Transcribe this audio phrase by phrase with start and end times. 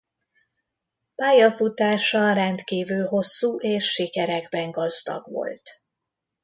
[1.15, 5.81] Pályafutása rendkívül hosszú és sikerekben gazdag volt.